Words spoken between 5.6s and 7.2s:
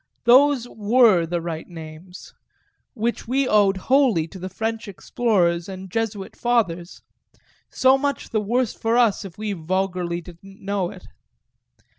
and Jesuit Fathers;